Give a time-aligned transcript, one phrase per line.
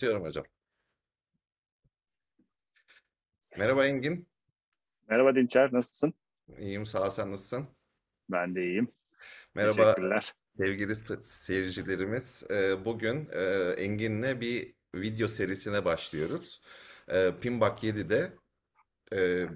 [0.00, 0.44] Diyorum hocam.
[3.58, 4.28] Merhaba Engin.
[5.08, 6.14] Merhaba Dinçer, nasılsın?
[6.58, 7.66] İyiyim sağ ol sen nasılsın?
[8.30, 8.88] Ben de iyiyim.
[9.54, 10.34] Merhaba Teşekkürler.
[10.56, 12.42] sevgili se- seyircilerimiz.
[12.50, 13.42] Ee, Bugün e,
[13.78, 16.60] Engin'le bir video serisine başlıyoruz.
[17.08, 18.32] Ee, Pinbak 7'de
[19.12, 19.46] e,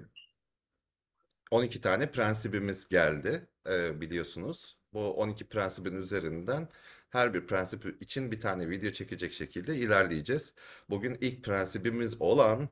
[1.51, 3.47] 12 tane prensibimiz geldi
[3.93, 4.77] biliyorsunuz.
[4.93, 6.67] Bu 12 prensibin üzerinden
[7.09, 10.53] her bir prensip için bir tane video çekecek şekilde ilerleyeceğiz.
[10.89, 12.69] Bugün ilk prensibimiz olan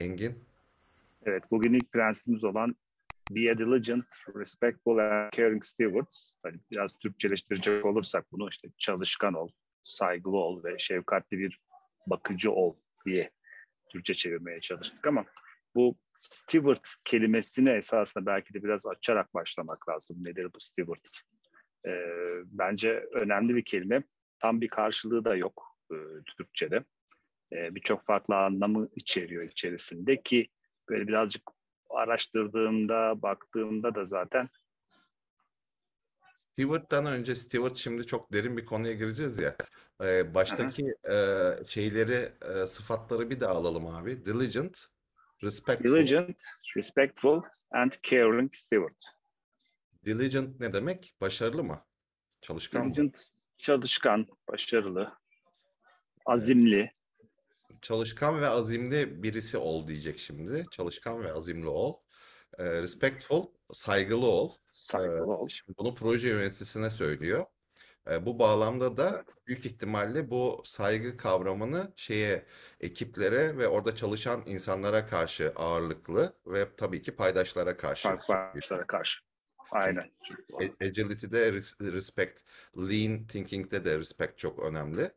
[0.00, 0.44] Engin.
[1.22, 2.76] Evet, bugün ilk prensibimiz olan
[3.30, 4.04] Be diligent,
[4.36, 6.10] respectful and caring steward.
[6.42, 9.48] Hani biraz Türkçeleştirecek olursak bunu işte çalışkan ol,
[9.82, 11.60] saygılı ol ve şefkatli bir
[12.06, 13.30] bakıcı ol diye
[13.88, 15.24] Türkçe çevirmeye çalıştık ama
[15.74, 20.24] bu steward kelimesine esasında belki de biraz açarak başlamak lazım.
[20.24, 21.04] Nedir bu steward?
[21.86, 21.90] Ee,
[22.44, 24.02] bence önemli bir kelime.
[24.38, 25.96] Tam bir karşılığı da yok e,
[26.36, 26.84] Türkçe'de.
[27.52, 30.48] E, Birçok farklı anlamı içeriyor içerisinde ki
[30.88, 31.42] böyle birazcık
[31.90, 34.48] araştırdığımda, baktığımda da zaten
[36.58, 39.56] Steward'dan önce Steward şimdi çok derin bir konuya gireceğiz ya.
[40.04, 41.16] Ee, baştaki e,
[41.66, 44.26] şeyleri, e, sıfatları bir daha alalım abi.
[44.26, 44.86] Diligent,
[45.42, 45.94] respectful.
[45.94, 46.42] diligent,
[46.76, 49.00] respectful and caring steward.
[50.04, 51.14] Diligent ne demek?
[51.20, 51.84] Başarılı mı?
[52.40, 52.94] Çalışkan mı?
[52.94, 55.12] Diligent, çalışkan, başarılı,
[56.26, 56.90] azimli,
[57.82, 60.64] Çalışkan ve azimli birisi ol diyecek şimdi.
[60.70, 61.96] Çalışkan ve azimli ol.
[62.58, 64.54] Ee, respectful, saygılı ol.
[64.68, 65.48] saygılı Ee, ol.
[65.48, 67.44] şimdi bunu proje yöneticisine söylüyor.
[68.10, 69.34] Ee, bu bağlamda da Evet.
[69.46, 72.46] büyük ihtimalle bu saygı kavramını şeye,
[72.80, 79.20] ekiplere ve orada çalışan insanlara karşı ağırlıklı ve tabii ki paydaşlara karşı başlara karşı.
[79.70, 80.10] Aynen.
[80.60, 82.40] E- Agility'de res- respect,
[82.76, 85.10] lean thinking'de de respect çok önemli.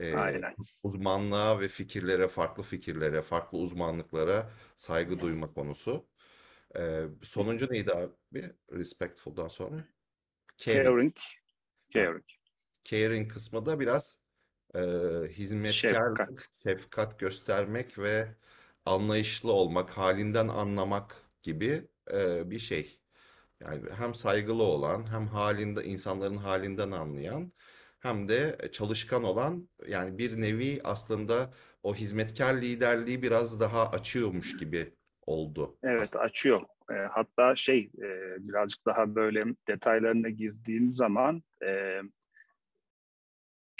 [0.00, 0.54] Ee, Aynen.
[0.82, 6.06] uzmanlığa ve fikirlere, farklı fikirlere, farklı uzmanlıklara saygı duyma konusu.
[6.76, 8.52] Ee, sonuncu neydi abi?
[8.72, 9.84] Respectful'dan sonra?
[10.56, 10.84] Caring.
[10.86, 11.16] Caring,
[11.90, 12.24] caring,
[12.84, 14.18] Caring kısmı da biraz
[14.74, 14.80] e,
[15.28, 16.48] hizmetkarlık, şefkat.
[16.62, 18.36] şefkat göstermek ve
[18.86, 23.00] anlayışlı olmak, halinden anlamak gibi e, bir şey.
[23.60, 27.52] Yani hem saygılı olan, hem halinde insanların halinden anlayan,
[28.00, 34.97] hem de çalışkan olan, yani bir nevi aslında o hizmetkar liderliği biraz daha açıyormuş gibi
[35.28, 35.76] oldu.
[35.82, 36.62] Evet açıyor.
[36.90, 42.00] E, hatta şey e, birazcık daha böyle detaylarına girdiğim zaman e,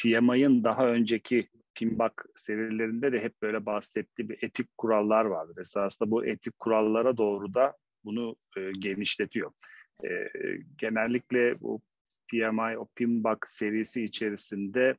[0.02, 5.60] PMI'ın daha önceki Pinbak serilerinde de hep böyle bahsettiği bir etik kurallar vardır.
[5.60, 9.52] Esasında bu etik kurallara doğru da bunu e, genişletiyor.
[10.04, 10.28] E,
[10.78, 11.80] genellikle bu
[12.30, 14.96] PMI, o Pinbak serisi içerisinde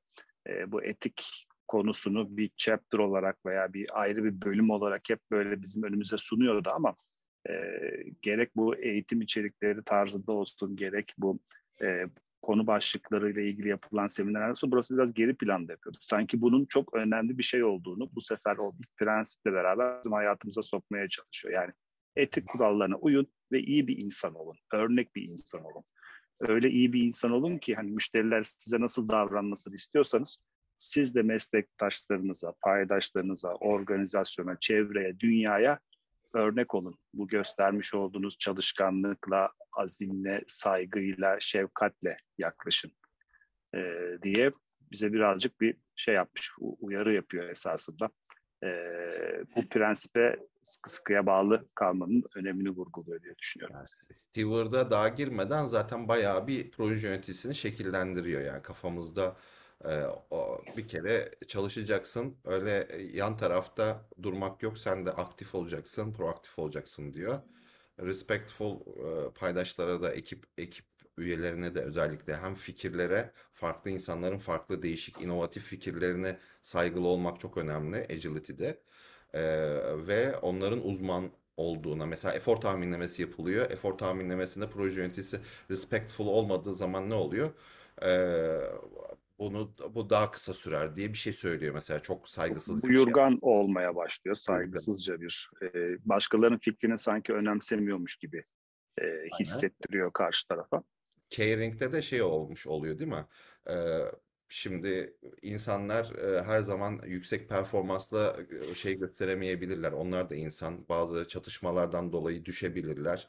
[0.48, 5.62] e, bu etik konusunu bir chapter olarak veya bir ayrı bir bölüm olarak hep böyle
[5.62, 6.96] bizim önümüze sunuyordu ama
[7.50, 7.54] e,
[8.22, 11.40] gerek bu eğitim içerikleri tarzında olsun, gerek bu
[11.82, 12.06] e,
[12.42, 15.98] konu başlıklarıyla ilgili yapılan seminerler olsun burası biraz geri planda yapıyordu.
[16.02, 20.62] Sanki bunun çok önemli bir şey olduğunu bu sefer o ilk prensiple beraber bizim hayatımıza
[20.62, 21.54] sokmaya çalışıyor.
[21.54, 21.72] Yani
[22.16, 25.84] etik kurallarına uyun ve iyi bir insan olun, örnek bir insan olun.
[26.40, 30.40] Öyle iyi bir insan olun ki hani müşteriler size nasıl davranmasını istiyorsanız
[30.80, 35.80] siz de meslektaşlarınıza, paydaşlarınıza, organizasyona, çevreye, dünyaya
[36.34, 36.98] örnek olun.
[37.14, 42.92] Bu göstermiş olduğunuz çalışkanlıkla, azimle, saygıyla, şefkatle yaklaşın
[43.76, 44.52] ee, diye
[44.92, 48.10] bize birazcık bir şey yapmış, uyarı yapıyor esasında.
[48.64, 49.12] Ee,
[49.56, 53.76] bu prensibe sıkı sıkıya bağlı kalmanın önemini vurguluyor diye düşünüyorum.
[54.16, 58.42] Steward'a daha girmeden zaten bayağı bir proje yöneticisini şekillendiriyor.
[58.42, 59.36] Yani kafamızda
[60.78, 62.38] bir kere çalışacaksın.
[62.46, 64.78] Öyle yan tarafta durmak yok.
[64.78, 67.40] Sen de aktif olacaksın, proaktif olacaksın diyor.
[68.00, 68.80] Respectful
[69.32, 70.86] paydaşlara da ekip ekip
[71.18, 77.98] üyelerine de özellikle hem fikirlere, farklı insanların farklı değişik inovatif fikirlerine saygılı olmak çok önemli
[77.98, 78.82] Agility'de.
[79.34, 79.42] E,
[80.08, 83.72] ve onların uzman olduğuna mesela efor tahminlemesi yapılıyor.
[83.72, 85.40] Efor tahminlemesinde proje yöneticisi
[85.72, 87.50] respectful olmadığı zaman ne oluyor?
[88.04, 88.60] Ee,
[89.40, 92.90] bunu bu daha kısa sürer diye bir şey söylüyor mesela çok saygısız şey.
[92.90, 95.50] Buyurgan olmaya başlıyor, saygısızca bir.
[95.62, 95.68] e,
[96.06, 98.44] başkalarının fikrini sanki önemsemiyormuş gibi
[99.02, 99.04] e,
[99.40, 100.84] hissettiriyor karşı tarafa.
[101.30, 103.26] Caring'de de şey olmuş oluyor değil mi?
[103.70, 104.00] Ee,
[104.50, 108.38] şimdi insanlar e, her zaman yüksek performansla
[108.72, 109.92] e, şey gösteremeyebilirler.
[109.92, 110.90] Onlar da insan.
[110.90, 113.28] Bazı çatışmalardan dolayı düşebilirler.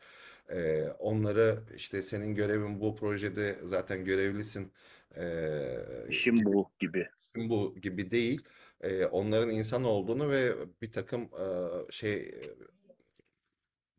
[0.48, 4.72] E, onları işte senin görevin bu projede zaten görevlisin.
[5.16, 7.08] E, İşim bu gibi.
[7.36, 8.48] bu gibi değil.
[8.80, 11.46] E, onların insan olduğunu ve bir takım e,
[11.92, 12.40] şey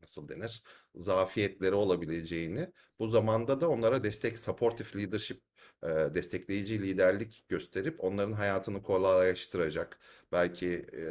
[0.02, 0.64] nasıl denir
[0.96, 5.42] zafiyetleri olabileceğini bu zamanda da onlara destek supportive leadership
[5.84, 10.00] e, destekleyici liderlik gösterip onların hayatını kolaylaştıracak
[10.32, 11.04] belki e,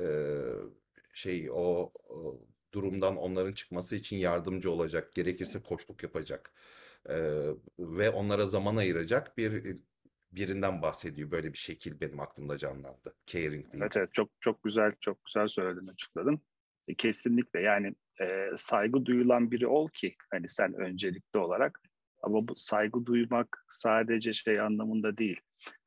[1.12, 2.40] şey o, o
[2.72, 6.52] durumdan onların çıkması için yardımcı olacak gerekirse koçluk yapacak
[7.08, 7.16] e,
[7.78, 9.76] ve onlara zaman ayıracak bir
[10.32, 13.78] birinden bahsediyor böyle bir şekil benim aklımda canlandı caring deyince.
[13.80, 16.40] Evet evet çok çok güzel çok güzel söyledin açıkladın.
[16.88, 21.80] E, kesinlikle yani e, saygı duyulan biri ol ki hani sen öncelikli olarak
[22.22, 25.40] ama bu saygı duymak sadece şey anlamında değil.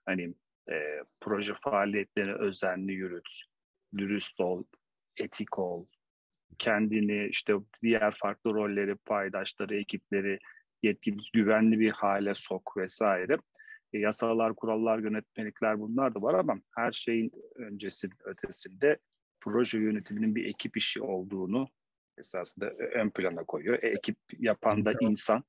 [0.05, 0.33] Hani
[0.71, 3.41] e, proje faaliyetlerini özenli yürüt,
[3.97, 4.63] dürüst ol,
[5.17, 5.85] etik ol,
[6.59, 10.39] kendini işte diğer farklı rolleri, paydaşları, ekipleri
[10.83, 13.37] yetkili, güvenli bir hale sok vesaire.
[13.93, 18.97] E, yasalar, kurallar, yönetmelikler bunlar da var ama her şeyin öncesinde, ötesinde
[19.41, 21.67] proje yönetiminin bir ekip işi olduğunu
[22.17, 23.83] esasında ön plana koyuyor.
[23.83, 25.43] E, ekip yapan da insan.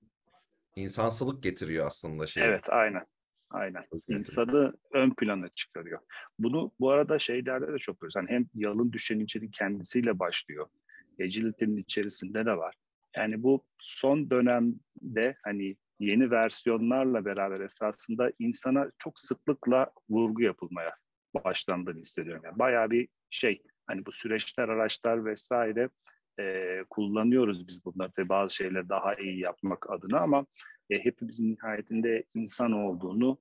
[0.76, 2.44] İnsansılık getiriyor aslında şey.
[2.44, 3.06] Evet, aynen.
[3.50, 3.82] Aynen.
[4.08, 6.00] İnsanı ön plana çıkarıyor.
[6.38, 8.16] Bunu bu arada şeylerde de çok görüyoruz.
[8.16, 10.68] Yani hem yalın düşenicilik kendisiyle başlıyor.
[11.20, 12.74] Agility'nin içerisinde de var.
[13.16, 20.96] Yani bu son dönemde hani yeni versiyonlarla beraber esasında insana çok sıklıkla vurgu yapılmaya
[21.34, 22.42] başlandığını hissediyorum.
[22.44, 25.88] Yani bayağı bir şey hani bu süreçler, araçlar vesaire
[26.40, 30.46] e, kullanıyoruz biz bunları tabii bazı şeyleri daha iyi yapmak adına ama
[30.90, 33.38] e, hepimizin nihayetinde insan olduğunu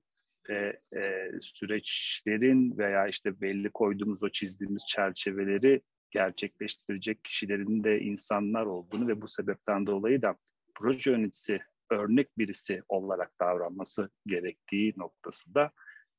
[0.50, 0.54] e,
[0.96, 9.20] e, süreçlerin veya işte belli koyduğumuz o çizdiğimiz çerçeveleri gerçekleştirecek kişilerin de insanlar olduğunu ve
[9.20, 10.36] bu sebepten dolayı da
[10.74, 15.70] proje yöneticisi örnek birisi olarak davranması gerektiği noktasında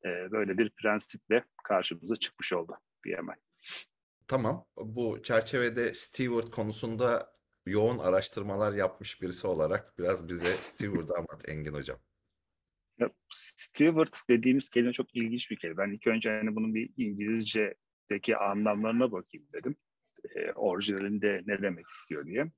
[0.06, 3.38] e, böyle bir prensiple karşımıza çıkmış oldu diyemem.
[4.28, 4.66] Tamam.
[4.78, 7.36] Bu çerçevede Stewart konusunda
[7.66, 12.00] yoğun araştırmalar yapmış birisi olarak biraz bize Steward'ı anlat Engin Hocam.
[13.30, 15.78] Stewart dediğimiz kelime çok ilginç bir kelime.
[15.78, 19.76] Ben ilk önce hani bunun bir İngilizce'deki anlamlarına bakayım dedim.
[20.36, 22.52] E, orijinalinde ne demek istiyor diye.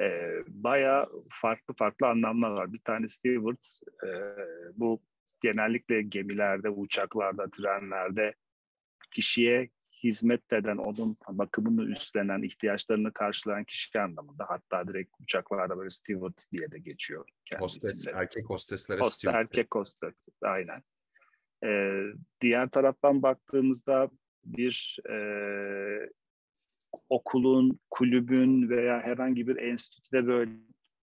[0.00, 2.72] E, bayağı farklı farklı anlamlar var.
[2.72, 3.64] Bir tane Steward
[4.06, 4.10] e,
[4.76, 5.02] bu
[5.40, 8.34] genellikle gemilerde, uçaklarda, trenlerde
[9.10, 9.70] kişiye
[10.04, 14.44] hizmet eden, onun bakımını üstlenen, ihtiyaçlarını karşılayan kişi anlamında.
[14.48, 17.28] Hatta direkt uçaklarda böyle steward diye de geçiyor.
[17.58, 19.40] Hostes, erkek hosteslere Host, steward.
[19.40, 20.82] Erkek hostes, aynen.
[21.64, 22.04] Ee,
[22.40, 24.10] diğer taraftan baktığımızda
[24.44, 25.16] bir e,
[27.08, 30.50] okulun, kulübün veya herhangi bir enstitüde böyle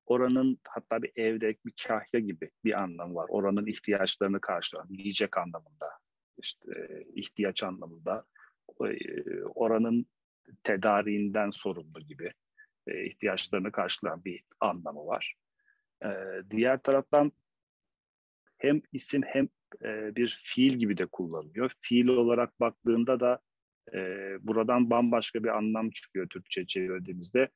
[0.07, 3.27] oranın hatta bir evde bir kahya gibi bir anlam var.
[3.29, 5.91] Oranın ihtiyaçlarını karşılayan, yiyecek anlamında,
[6.39, 6.67] işte
[7.15, 8.25] ihtiyaç anlamında
[8.81, 8.95] e,
[9.43, 10.07] oranın
[10.63, 12.33] tedariğinden sorumlu gibi
[12.87, 15.35] e, ihtiyaçlarını karşılayan bir anlamı var.
[16.05, 16.09] E,
[16.51, 17.33] diğer taraftan
[18.59, 19.49] hem isim hem
[20.17, 21.73] bir fiil gibi de kullanılıyor.
[21.81, 23.41] Fiil olarak baktığında da
[24.41, 27.49] buradan bambaşka bir anlam çıkıyor Türkçe çevirdiğimizde.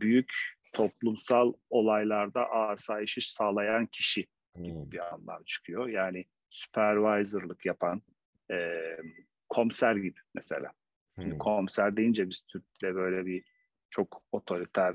[0.00, 0.32] büyük
[0.72, 4.90] toplumsal olaylarda asayişi sağlayan kişi gibi hmm.
[4.90, 5.88] bir anlam çıkıyor.
[5.88, 8.02] Yani supervisorlık yapan,
[9.48, 10.72] komiser gibi mesela.
[11.14, 11.38] Hmm.
[11.38, 13.44] Komiser deyince biz Türk'te böyle bir
[13.90, 14.94] çok otoriter,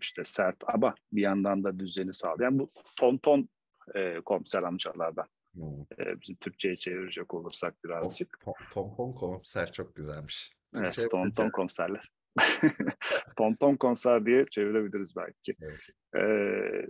[0.00, 3.48] işte sert ama bir yandan da düzeni sağlayan bu tonton
[3.94, 5.26] e, komiser amcalardan.
[5.58, 6.06] Hmm.
[6.06, 8.40] E, bizim Türkçe'ye çevirecek olursak birazcık.
[8.72, 10.52] Tonton komiser çok güzelmiş.
[10.76, 12.10] Evet, tonton komiserler.
[13.36, 15.56] tonton komiser diye çevirebiliriz belki.
[15.62, 15.80] Evet.
[16.16, 16.86] Ee,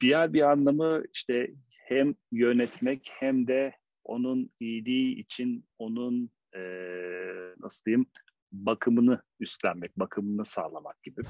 [0.00, 1.50] diğer bir anlamı işte
[1.86, 3.72] hem yönetmek hem de
[4.04, 6.60] onun iyiliği için onun e,
[7.58, 8.06] nasıl diyeyim
[8.52, 11.22] bakımını üstlenmek, bakımını sağlamak gibi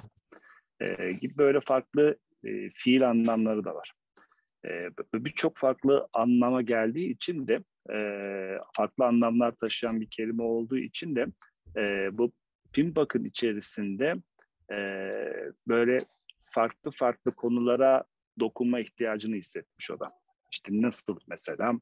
[0.80, 3.92] e, gibi böyle farklı e, fiil anlamları da var.
[4.64, 7.98] E, Birçok farklı anlama geldiği için de e,
[8.76, 11.26] farklı anlamlar taşıyan bir kelime olduğu için de
[11.76, 12.32] e, bu
[12.72, 14.14] Pimbak'ın içerisinde
[14.72, 14.78] e,
[15.68, 16.04] böyle
[16.44, 18.04] farklı farklı konulara
[18.40, 20.12] dokunma ihtiyacını hissetmiş o da.
[20.52, 21.72] İşte nasıl mesela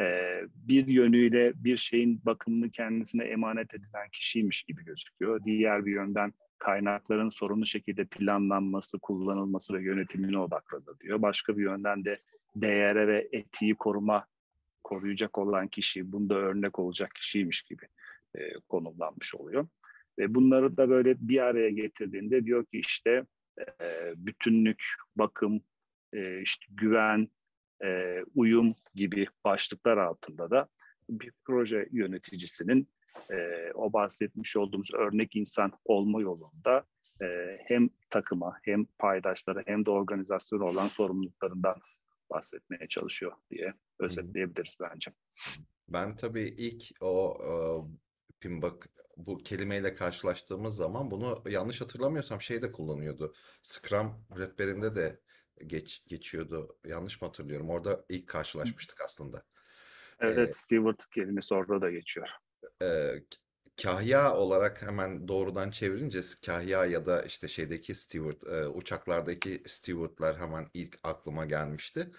[0.00, 5.42] ee, bir yönüyle bir şeyin bakımını kendisine emanet edilen kişiymiş gibi gözüküyor.
[5.44, 11.22] Diğer bir yönden kaynakların sorunlu şekilde planlanması, kullanılması ve yönetimine odaklanıyor diyor.
[11.22, 12.18] Başka bir yönden de
[12.56, 14.26] değere ve etiği koruma,
[14.84, 17.84] koruyacak olan kişi, bunda örnek olacak kişiymiş gibi
[18.34, 19.66] e, konumlanmış oluyor.
[20.18, 23.26] Ve bunları da böyle bir araya getirdiğinde diyor ki işte
[23.80, 24.84] e, bütünlük,
[25.16, 25.60] bakım,
[26.12, 27.28] e, işte güven,
[27.84, 30.68] e, uyum gibi başlıklar altında da
[31.10, 32.88] bir proje yöneticisinin
[33.30, 36.84] e, o bahsetmiş olduğumuz örnek insan olma yolunda
[37.22, 41.76] e, hem takıma hem paydaşlara hem de organizasyona olan sorumluluklarından
[42.30, 45.12] bahsetmeye çalışıyor diye özetleyebiliriz bence.
[45.88, 47.50] Ben tabii ilk o e,
[48.40, 53.34] Pimbak bu kelimeyle karşılaştığımız zaman bunu yanlış hatırlamıyorsam şey de kullanıyordu.
[53.62, 55.20] Scrum rehberinde de
[55.66, 56.76] geç, geçiyordu.
[56.86, 57.70] Yanlış mı hatırlıyorum?
[57.70, 59.42] Orada ilk karşılaşmıştık aslında.
[60.20, 62.28] Evet, evet Stewart kelimesi orada da geçiyor.
[62.82, 63.14] E,
[63.82, 70.68] kahya olarak hemen doğrudan çevirince kahya ya da işte şeydeki steward, e, uçaklardaki stewardlar hemen
[70.74, 72.10] ilk aklıma gelmişti.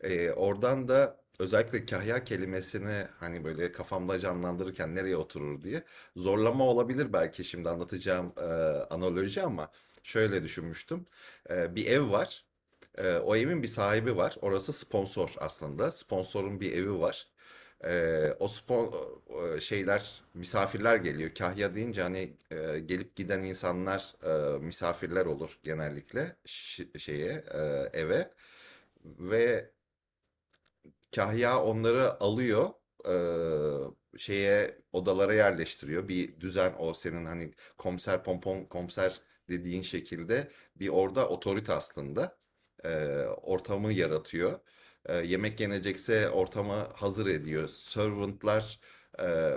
[0.00, 5.84] E, oradan da özellikle kahya kelimesini hani böyle kafamda canlandırırken nereye oturur diye
[6.16, 8.42] zorlama olabilir belki şimdi anlatacağım e,
[8.94, 9.70] analoji ama
[10.02, 11.06] şöyle düşünmüştüm.
[11.50, 12.44] E, bir ev var.
[12.98, 14.36] E, o evin bir sahibi var.
[14.42, 15.92] Orası sponsor aslında.
[15.92, 17.29] Sponsorun bir evi var.
[17.84, 18.92] Ee, o spor
[19.60, 21.30] şeyler misafirler geliyor.
[21.34, 26.36] Kahya deyince hani e, gelip giden insanlar e, misafirler olur genellikle
[26.98, 27.58] şeye e,
[27.92, 28.30] eve
[29.04, 29.70] ve
[31.14, 32.68] Kahya onları alıyor
[33.08, 36.08] e, şeye odalara yerleştiriyor.
[36.08, 42.38] Bir düzen o senin hani komiser pompon komiser dediğin şekilde bir orada otorite aslında
[42.84, 42.90] e,
[43.42, 44.60] ortamı yaratıyor
[45.10, 47.68] e, yemek yenecekse ortamı hazır ediyor.
[47.68, 48.80] Servant'lar
[49.20, 49.54] e,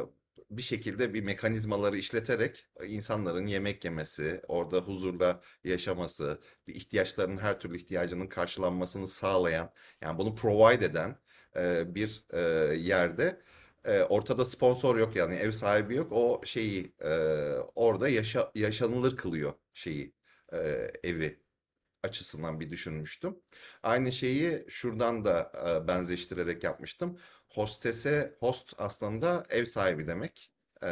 [0.51, 7.77] bir şekilde bir mekanizmaları işleterek insanların yemek yemesi, orada huzurla yaşaması, bir ihtiyaçlarının her türlü
[7.77, 11.17] ihtiyacının karşılanmasını sağlayan, yani bunu provide eden
[11.55, 12.39] e, bir e,
[12.75, 13.41] yerde
[13.85, 16.11] e, ortada sponsor yok yani ev sahibi yok.
[16.11, 17.09] O şeyi e,
[17.75, 20.13] orada yaşa, yaşanılır kılıyor şeyi
[20.53, 20.57] e,
[21.03, 21.42] evi
[22.03, 23.35] açısından bir düşünmüştüm.
[23.83, 25.51] Aynı şeyi şuradan da
[25.83, 27.17] e, benzeştirerek yapmıştım.
[27.49, 30.51] Hostese, host aslında ev sahibi demek.
[30.83, 30.89] E,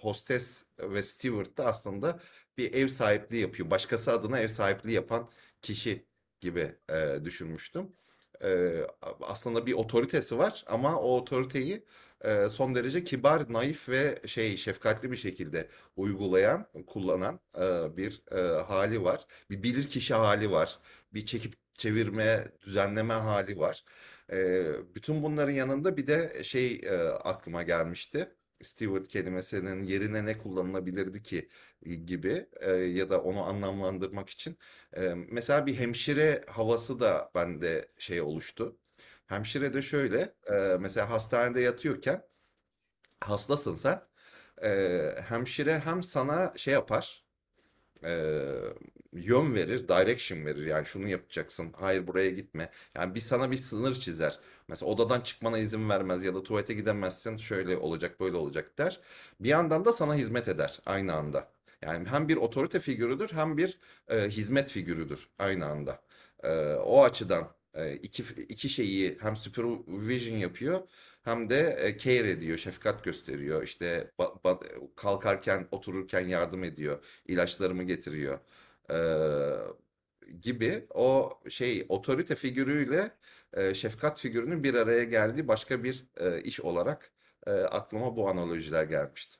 [0.00, 2.20] hostes ve steward da aslında
[2.58, 3.70] bir ev sahipliği yapıyor.
[3.70, 5.30] Başkası adına ev sahipliği yapan
[5.62, 6.06] kişi
[6.40, 7.92] gibi e, düşünmüştüm.
[8.42, 8.80] E,
[9.20, 11.84] aslında bir otoritesi var ama o otoriteyi
[12.24, 18.62] e, son derece kibar, naif ve şey şefkatli bir şekilde uygulayan, kullanan e, bir e,
[18.62, 19.26] hali var.
[19.50, 20.78] Bir bilirkişi hali var.
[21.14, 23.84] Bir çekip çevirme, düzenleme hali var.
[24.94, 26.82] Bütün bunların yanında bir de şey
[27.24, 28.36] aklıma gelmişti.
[28.62, 31.48] Steward kelimesinin yerine ne kullanılabilirdi ki
[32.06, 32.46] gibi
[32.94, 34.58] ya da onu anlamlandırmak için.
[35.30, 38.78] Mesela bir hemşire havası da bende şey oluştu.
[39.26, 42.24] Hemşire de şöyle, e, mesela hastanede yatıyorken
[43.20, 44.02] hastasın sen.
[44.62, 44.70] E,
[45.28, 47.24] hemşire hem sana şey yapar,
[48.04, 48.10] e,
[49.12, 50.66] yön verir, direction verir.
[50.66, 52.70] Yani şunu yapacaksın, hayır buraya gitme.
[52.96, 54.40] Yani bir sana bir sınır çizer.
[54.68, 59.00] Mesela odadan çıkmana izin vermez ya da tuvalete gidemezsin, şöyle olacak, böyle olacak der.
[59.40, 61.48] Bir yandan da sana hizmet eder aynı anda.
[61.82, 63.78] Yani hem bir otorite figürüdür hem bir
[64.08, 66.02] e, hizmet figürüdür aynı anda.
[66.44, 70.80] E, o açıdan e, iki, iki şeyi hem supervision yapıyor
[71.24, 73.62] hem de e, care ediyor, şefkat gösteriyor.
[73.62, 78.38] İşte ba- ba- kalkarken, otururken yardım ediyor, ilaçlarımı getiriyor
[78.90, 78.98] e,
[80.42, 83.10] gibi o şey otorite figürüyle
[83.52, 87.12] e, şefkat figürünün bir araya geldiği başka bir e, iş olarak
[87.46, 89.36] e, aklıma bu analojiler gelmişti.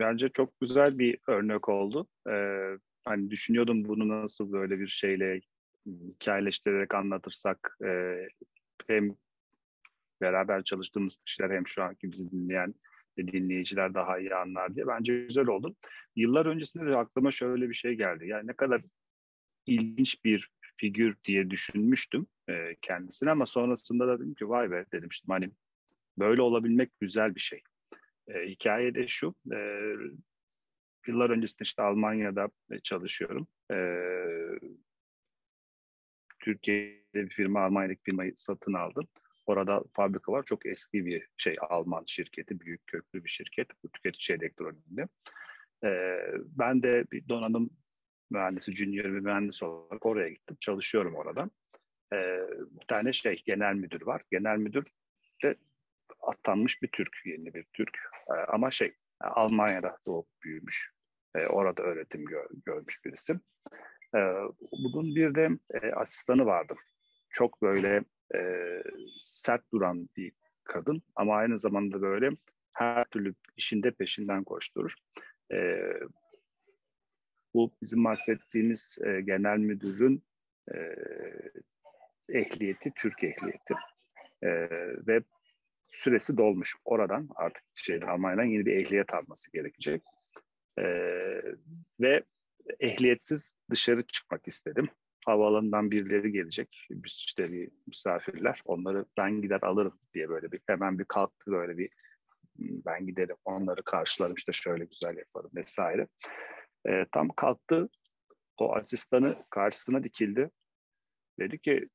[0.00, 2.08] Bence çok güzel bir örnek oldu.
[2.28, 5.40] Ee, hani düşünüyordum bunu nasıl böyle bir şeyle
[5.86, 8.18] hikayeleştirerek anlatırsak e,
[8.86, 9.16] hem
[10.20, 12.74] beraber çalıştığımız kişiler hem şu anki bizi dinleyen
[13.18, 15.76] dinleyiciler daha iyi anlar diye bence güzel oldu.
[16.16, 18.28] Yıllar öncesinde de aklıma şöyle bir şey geldi.
[18.28, 18.82] Yani ne kadar
[19.66, 25.30] ilginç bir figür diye düşünmüştüm e, kendisini ama sonrasında da dedim ki vay be demiştim
[25.30, 25.50] hani
[26.18, 27.62] böyle olabilmek güzel bir şey.
[28.28, 29.58] E, hikaye de şu, e,
[31.06, 32.48] yıllar öncesinde işte Almanya'da
[32.82, 33.46] çalışıyorum.
[33.70, 33.76] E,
[36.44, 39.00] Türkiye'de bir firma Almanya'daki firmayı satın aldı.
[39.46, 40.42] Orada fabrika var.
[40.42, 43.68] Çok eski bir şey Alman şirketi, büyük köklü bir şirket.
[43.82, 45.08] Bu tüketici elektroniğinde.
[45.84, 47.70] Ee, ben de bir donanım
[48.30, 50.56] mühendisi, junior bir mühendis olarak oraya gittim.
[50.60, 51.50] Çalışıyorum orada.
[52.12, 54.22] Ee, bir tane şey, genel müdür var.
[54.30, 54.90] Genel müdür
[55.42, 55.56] de
[56.20, 57.98] atanmış bir Türk, yeni bir Türk.
[58.28, 60.92] Ee, ama şey, Almanya'da doğup büyümüş.
[61.34, 63.34] Ee, orada öğretim gör, görmüş birisi.
[64.14, 64.18] Ee,
[64.72, 66.74] bunun bir de e, asistanı vardı.
[67.30, 68.04] Çok böyle
[68.34, 68.40] e,
[69.18, 70.32] sert duran bir
[70.64, 72.30] kadın ama aynı zamanda böyle
[72.74, 74.94] her türlü işinde peşinden koşturur.
[75.52, 75.78] E,
[77.54, 80.22] bu bizim bahsettiğimiz e, genel müdürün
[80.74, 80.78] e,
[82.28, 83.74] ehliyeti Türk ehliyeti
[84.42, 84.50] e,
[85.06, 85.22] ve
[85.90, 86.76] süresi dolmuş.
[86.84, 90.02] Oradan artık şeyden Almanya'dan yeni bir ehliyet alması gerekecek.
[90.78, 90.84] E,
[92.00, 92.22] ve
[92.80, 94.88] ehliyetsiz dışarı çıkmak istedim.
[95.26, 96.86] Havaalanından birileri gelecek.
[96.90, 98.62] bir misafirler.
[98.64, 101.90] Onları ben gider alırım diye böyle bir hemen bir kalktı böyle bir
[102.58, 106.08] ben giderim onları karşılarım işte şöyle güzel yaparım vesaire.
[106.88, 107.88] E, tam kalktı
[108.56, 110.50] o asistanı karşısına dikildi.
[111.38, 111.88] Dedi ki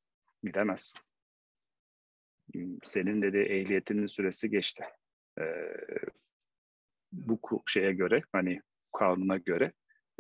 [0.43, 1.01] gidemezsin.
[2.83, 4.83] Senin dedi ehliyetinin süresi geçti.
[5.39, 5.43] E,
[7.11, 8.61] bu şeye göre hani
[8.97, 9.71] kanuna göre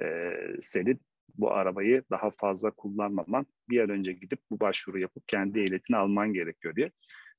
[0.01, 0.99] e, senin
[1.37, 6.33] bu arabayı daha fazla kullanmaman bir an önce gidip bu başvuru yapıp kendi ehliyetini alman
[6.33, 6.91] gerekiyor diye.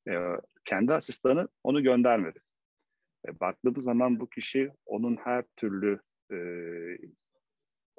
[0.08, 0.14] E,
[0.64, 2.38] kendi asistanı onu göndermedi.
[3.28, 6.00] E, baktığımız zaman bu kişi onun her türlü
[6.32, 6.38] e,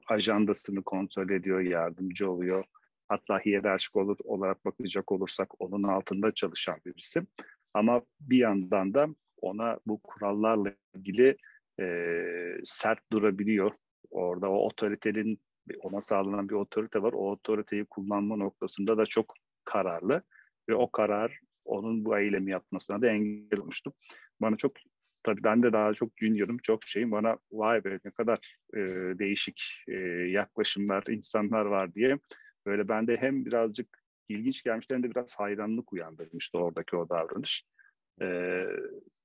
[0.08, 2.64] ajandasını kontrol ediyor, yardımcı oluyor.
[3.08, 7.22] Hatta hiyerarşik olarak bakacak olursak onun altında çalışan birisi.
[7.74, 9.08] Ama bir yandan da
[9.42, 11.38] ona bu kurallarla ilgili
[11.80, 11.86] e,
[12.64, 13.72] sert durabiliyor.
[14.12, 15.40] Orada o otoritenin
[15.82, 17.14] ona sağlanan bir otorite var.
[17.14, 19.34] O otoriteyi kullanma noktasında da çok
[19.66, 20.24] kararlı
[20.70, 23.94] ve o karar onun bu eylemi yapmasına da engel olmuştu.
[24.42, 24.74] Bana çok
[25.24, 27.12] tabii ben de daha çok junior'ım, çok şeyim.
[27.12, 28.80] Bana vay be ne kadar e,
[29.20, 29.94] değişik e,
[30.30, 32.20] yaklaşımlar, insanlar var diye
[32.66, 37.66] böyle bende hem birazcık ilginç gelmişti hem de biraz hayranlık uyandırmıştı oradaki o davranış.
[38.22, 38.66] E,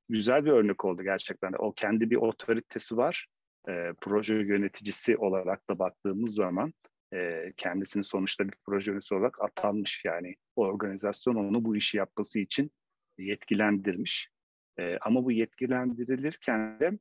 [0.09, 1.53] güzel bir örnek oldu gerçekten.
[1.59, 3.27] O kendi bir otoritesi var.
[3.69, 6.73] E, proje yöneticisi olarak da baktığımız zaman
[7.15, 12.71] e, kendisini sonuçta bir proje yöneticisi olarak atanmış yani organizasyon onu bu işi yapması için
[13.19, 14.31] yetkilendirmiş.
[14.79, 16.99] E, ama bu yetkilendirilirken de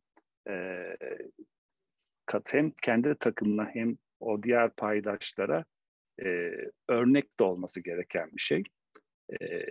[0.50, 0.56] e,
[2.48, 5.66] hem kendi takımına hem o diğer paydaşlara
[6.24, 6.52] e,
[6.90, 8.64] örnek de olması gereken bir şey.
[9.42, 9.66] E,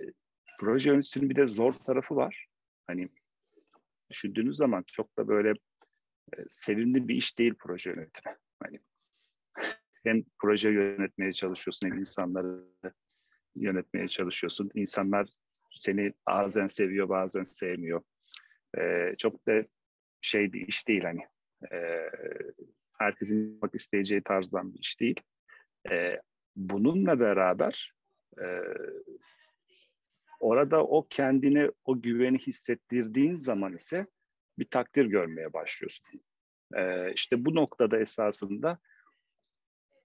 [0.60, 2.46] proje yöneticisinin bir de zor tarafı var.
[2.86, 3.08] Hani
[4.10, 5.54] düşündüğünüz zaman çok da böyle
[6.48, 8.36] sevimli bir iş değil proje yönetimi.
[8.62, 8.80] Hani
[10.04, 12.64] hem proje yönetmeye çalışıyorsun hem insanları
[13.54, 14.70] yönetmeye çalışıyorsun.
[14.74, 15.28] İnsanlar
[15.76, 18.02] seni bazen seviyor bazen sevmiyor.
[18.78, 19.64] E, çok da
[20.20, 21.22] şey bir iş değil hani.
[21.72, 22.10] E,
[22.98, 25.20] herkesin yapmak isteyeceği tarzdan bir iş değil.
[25.90, 26.20] E,
[26.56, 27.92] bununla beraber
[28.40, 28.46] e,
[30.40, 34.06] orada o kendine o güveni hissettirdiğin zaman ise
[34.58, 36.20] bir takdir görmeye başlıyorsun.
[36.74, 38.78] E, işte bu noktada esasında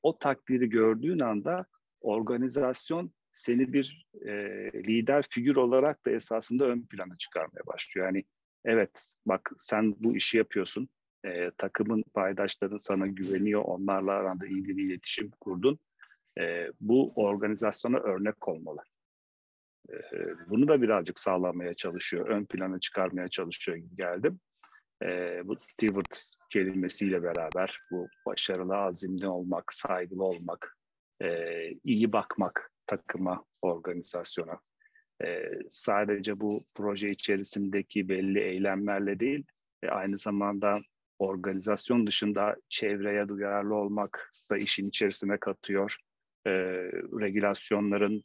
[0.04, 1.66] o takdiri gördüğün anda
[2.02, 4.34] organizasyon seni bir e,
[4.74, 8.08] lider figür olarak da esasında ön plana çıkarmaya başlıyor.
[8.08, 8.24] Yani
[8.66, 10.90] evet bak sen bu işi yapıyorsun.
[11.26, 13.62] E, takımın paydaşların sana güveniyor.
[13.62, 15.80] Onlarla aranda iyi bir iletişim kurdun.
[16.40, 18.82] E, bu organizasyona örnek olmalı.
[20.50, 22.30] Bunu da birazcık sağlamaya çalışıyor.
[22.30, 24.40] Ön plana çıkarmaya çalışıyor gibi geldim.
[25.04, 26.12] E, bu steward
[26.50, 30.78] kelimesiyle beraber bu başarılı, azimli olmak, saygılı olmak,
[31.22, 31.28] e,
[31.84, 34.60] iyi bakmak takıma, organizasyona.
[35.24, 39.46] E, sadece bu proje içerisindeki belli eylemlerle değil,
[39.84, 40.74] e, aynı zamanda
[41.20, 45.98] organizasyon dışında çevreye duyarlı olmak da işin içerisine katıyor.
[46.48, 46.52] E,
[47.20, 48.24] regülasyonların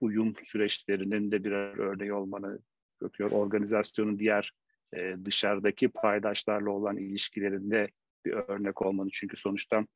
[0.00, 2.58] uyum süreçlerinin de birer örneği olmanı
[3.00, 3.30] katıyor.
[3.30, 4.52] Organizasyonun diğer
[4.96, 7.88] e, dışarıdaki paydaşlarla olan ilişkilerinde
[8.24, 9.08] bir örnek olmanı.
[9.12, 9.86] Çünkü sonuçta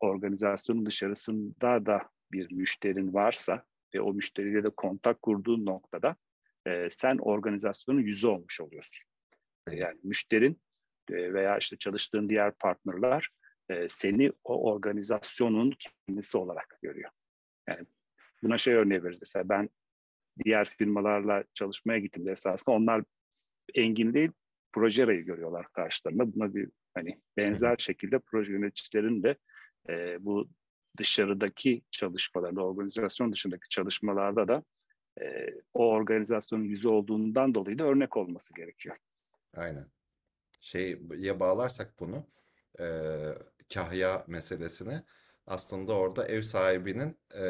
[0.00, 2.00] organizasyonun dışarısında da
[2.32, 6.16] bir müşterin varsa ve o müşteriyle de kontak kurduğun noktada
[6.66, 9.04] e, sen organizasyonun yüzü olmuş oluyorsun.
[9.68, 10.60] E, yani müşterin
[11.10, 13.28] e, veya işte çalıştığın diğer partnerler
[13.68, 15.74] e, seni o organizasyonun
[16.08, 17.10] kendisi olarak görüyor.
[17.68, 17.86] Yani
[18.42, 19.18] buna şey örneği veririz.
[19.22, 19.68] Mesela ben
[20.44, 23.04] diğer firmalarla çalışmaya gittim esasında onlar
[23.74, 24.30] Engin değil
[24.72, 26.34] Projera'yı görüyorlar karşılarında.
[26.34, 29.36] Buna bir hani benzer şekilde proje yöneticilerin de
[29.88, 30.48] e, bu
[30.98, 34.64] dışarıdaki çalışmalarda, organizasyon dışındaki çalışmalarda da
[35.20, 38.96] e, o organizasyonun yüzü olduğundan dolayı da örnek olması gerekiyor.
[39.56, 39.86] Aynen.
[40.60, 42.26] Şeye bağlarsak bunu
[42.80, 42.86] e,
[43.74, 45.02] kahya meselesine
[45.46, 47.42] aslında orada ev sahibinin e,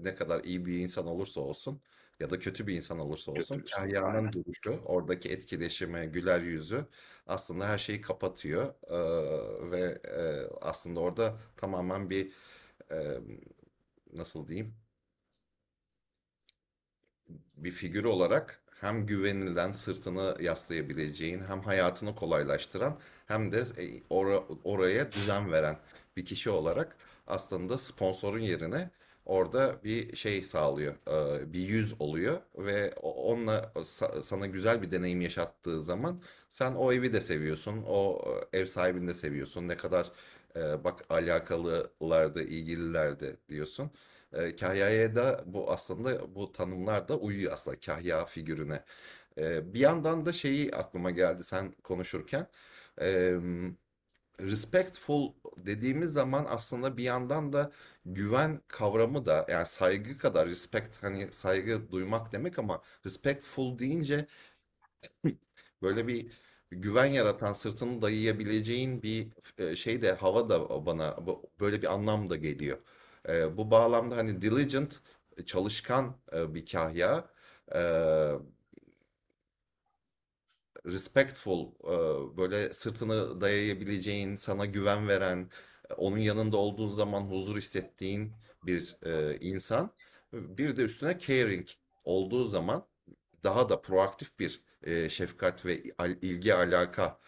[0.00, 1.82] ne kadar iyi bir insan olursa olsun
[2.20, 3.70] ya da kötü bir insan olursa olsun Kötü.
[3.74, 6.86] kahyanın duruşu, oradaki etkileşimi, güler yüzü
[7.26, 12.32] aslında her şeyi kapatıyor Ee, ve e, aslında orada tamamen bir
[12.92, 13.18] e,
[14.12, 14.74] nasıl diyeyim
[17.56, 25.12] bir figür olarak hem güvenilen, sırtını yaslayabileceğin, hem hayatını kolaylaştıran hem de e, ora- oraya
[25.12, 25.78] düzen veren
[26.16, 26.96] bir kişi olarak
[27.30, 28.90] aslında sponsorun yerine
[29.26, 30.94] orada bir şey sağlıyor,
[31.40, 36.92] e, bir yüz oluyor ve onunla sa- sana güzel bir deneyim yaşattığı zaman sen o
[36.92, 39.68] evi de seviyorsun, o e, ev sahibini de seviyorsun.
[39.68, 40.10] Ne kadar
[40.56, 43.90] e, bak alakalılardı, ilgililerdi diyorsun.
[44.60, 48.84] Kahya'ya da bu aslında bu tanımlar da uyuyor aslında Kahya figürüne.
[49.38, 52.46] Bir yandan da şeyi aklıma geldi sen konuşurken.
[54.42, 57.72] Respectful dediğimiz zaman aslında bir yandan da
[58.04, 64.26] güven kavramı da yani saygı kadar respect hani saygı duymak demek ama respectful deyince
[65.82, 66.32] böyle bir
[66.70, 71.16] güven yaratan sırtını dayayabileceğin bir e, şey de hava da bana
[71.60, 72.78] böyle bir anlam da geliyor.
[73.28, 75.00] E, bu bağlamda hani diligent
[75.46, 77.30] çalışkan e, bir kahya
[80.86, 85.50] respectful, e, böyle sırtını dayayabileceğin, sana güven veren,
[85.90, 88.32] e, onun yanında olduğun zaman huzur hissettiğin
[88.66, 89.94] bir e, insan.
[90.32, 91.66] Bir de üstüne caring
[92.04, 92.86] olduğu zaman
[93.44, 94.62] daha da proaktif bir
[95.08, 95.82] şefkat ve
[96.22, 97.20] ilgi alaka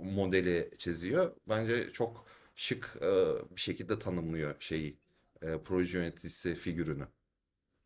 [0.00, 1.36] modeli çiziyor.
[1.48, 2.96] Bence çok şık
[3.56, 4.98] bir şekilde tanımlıyor şeyi,
[5.42, 7.06] e, proje yöneticisi figürünü.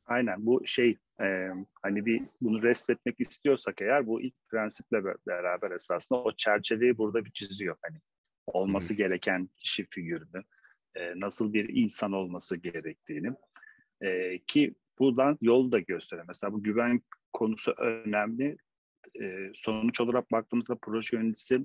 [0.07, 1.49] Aynen bu şey e,
[1.83, 7.25] hani bir bunu resmetmek istiyorsak eğer bu ilk prensiple be- beraber esasında o çerçeveyi burada
[7.25, 7.77] bir çiziyor.
[7.83, 7.99] Hani
[8.47, 10.45] olması gereken kişi figürünü,
[10.95, 13.31] e, nasıl bir insan olması gerektiğini
[14.01, 16.25] e, ki buradan yolu da gösteriyor.
[16.29, 17.03] Mesela bu güven
[17.33, 18.57] konusu önemli.
[19.21, 21.65] E, sonuç olarak baktığımızda proje yöneticisi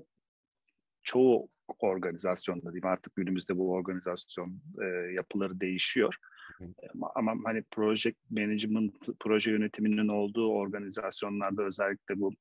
[1.02, 6.16] çoğu organizasyonda diyeyim artık günümüzde bu organizasyon e, yapıları değişiyor.
[6.58, 12.32] hı, Ama, ama hani proje management, proje yönetiminin olduğu organizasyonlarda özellikle bu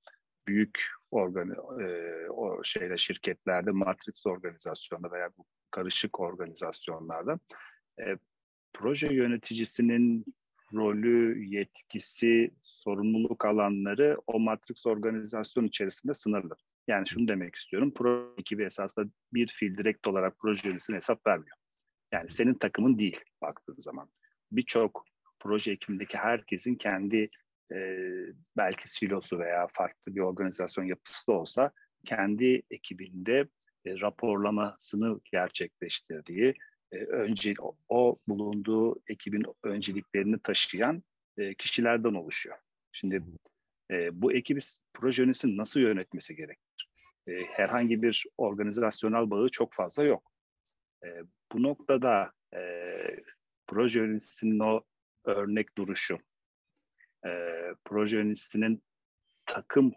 [0.48, 1.50] büyük organ
[1.82, 1.86] e,
[2.30, 7.40] o şeyle şirketlerde, matrix organizasyonda veya bu karışık organizasyonlarda
[8.00, 8.18] e,
[8.74, 10.26] proje yöneticisinin
[10.74, 16.56] rolü, yetkisi, sorumluluk alanları o matrix organizasyon içerisinde sınırlı.
[16.88, 17.94] Yani şunu demek istiyorum.
[17.96, 21.58] Proje ekibi esasında bir fiil direkt olarak proje yöneticisine hesap vermiyor.
[22.12, 24.10] Yani senin takımın değil baktığın zaman.
[24.52, 25.06] Birçok
[25.40, 27.30] proje ekibindeki herkesin kendi
[27.72, 27.78] e,
[28.58, 31.72] belki silosu veya farklı bir organizasyon yapısı da olsa
[32.06, 33.48] kendi ekibinde
[33.86, 36.54] e, raporlamasını gerçekleştirdiği,
[36.92, 41.04] e, önce o, o bulunduğu ekibin önceliklerini taşıyan
[41.38, 42.58] e, kişilerden oluşuyor.
[42.92, 43.24] Şimdi
[43.92, 44.60] e, bu ekibi
[44.94, 46.90] proje yöneticisinin nasıl yönetmesi gerekir?
[47.28, 50.32] E, herhangi bir organizasyonel bağı çok fazla yok.
[51.06, 51.08] E,
[51.52, 52.62] bu noktada e,
[53.68, 54.84] proje yöneticisinin o
[55.26, 56.20] örnek duruşu,
[57.26, 57.30] e,
[57.86, 58.84] proje yöneticisinin
[59.46, 59.94] takım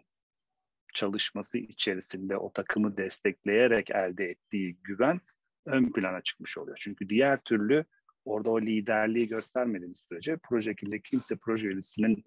[0.93, 5.21] çalışması içerisinde o takımı destekleyerek elde ettiği güven
[5.65, 6.77] ön plana çıkmış oluyor.
[6.81, 7.85] Çünkü diğer türlü
[8.25, 12.25] orada o liderliği göstermediğimiz sürece proje ekibinde kimse proje yöneticisinin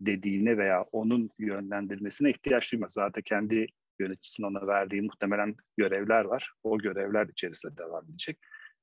[0.00, 2.92] dediğine veya onun yönlendirmesine ihtiyaç duymaz.
[2.92, 3.66] Zaten kendi
[4.00, 6.52] yöneticisinin ona verdiği muhtemelen görevler var.
[6.62, 8.38] O görevler içerisinde devam edecek.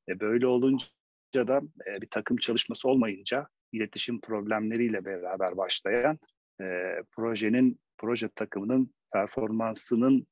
[0.10, 0.88] E böyle olunca
[1.34, 6.20] da e, bir takım çalışması olmayınca iletişim problemleriyle beraber başlayan
[6.62, 10.28] e, projenin, proje takımının performansının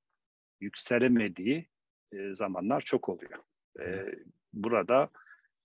[0.62, 1.68] yükselemediği
[2.12, 3.40] e, zamanlar çok oluyor.
[3.80, 4.06] E,
[4.54, 5.10] burada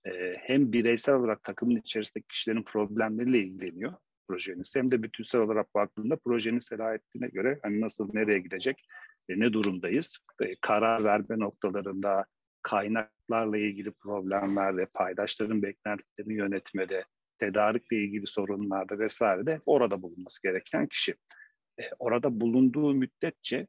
[0.05, 3.93] e, hem bireysel olarak takımın içerisindeki kişilerin problemleriyle ilgileniyor
[4.29, 8.85] proje yöneticisi hem de bütünsel olarak baktığında projenin selahiyetine göre hani nasıl nereye gidecek,
[9.29, 12.25] e, ne durumdayız, e, karar verme noktalarında
[12.61, 17.05] kaynaklarla ilgili problemler ve paydaşların beklentilerini yönetmede,
[17.39, 21.15] tedarikle ilgili sorunlarda vesaire de orada bulunması gereken kişi.
[21.79, 23.67] E, orada bulunduğu müddetçe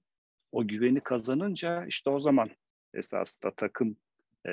[0.52, 2.50] o güveni kazanınca işte o zaman
[2.94, 3.96] esasında takım
[4.46, 4.52] e,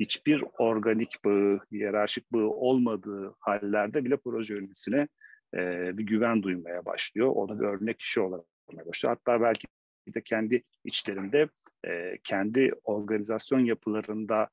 [0.00, 5.08] hiçbir organik bağı, hiyerarşik bağı olmadığı hallerde bile proje yöneticisine
[5.54, 5.58] e,
[5.98, 7.28] bir güven duymaya başlıyor.
[7.28, 8.46] Onu bir örnek kişi olarak
[8.86, 9.16] başlıyor.
[9.16, 9.66] Hatta belki
[10.14, 11.48] de kendi içlerinde
[11.86, 14.48] e, kendi organizasyon yapılarında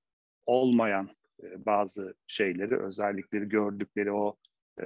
[0.46, 1.10] olmayan
[1.44, 4.38] e, bazı şeyleri, özellikleri gördükleri o
[4.82, 4.86] e,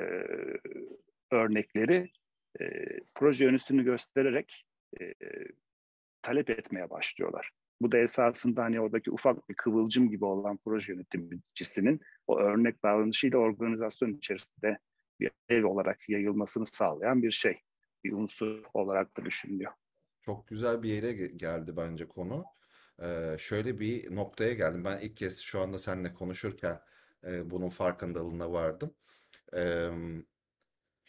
[1.32, 2.12] örnekleri
[2.62, 2.66] e,
[3.16, 4.66] proje yöneticisini göstererek
[5.02, 5.14] e,
[6.22, 7.52] talep etmeye başlıyorlar.
[7.82, 13.40] Bu da esasında hani oradaki ufak bir kıvılcım gibi olan proje yöneticisinin o örnek davranışıyla
[13.40, 14.78] organizasyon içerisinde
[15.20, 17.62] bir ev olarak yayılmasını sağlayan bir şey.
[18.04, 19.72] Bir unsur olarak da düşünülüyor.
[20.22, 22.46] Çok güzel bir yere ge- geldi bence konu.
[23.02, 24.86] Ee, şöyle bir noktaya geldim.
[24.86, 26.80] Ben ilk kez şu anda seninle konuşurken
[27.24, 28.94] e, bunun farkındalığına vardım.
[29.56, 29.90] Ee,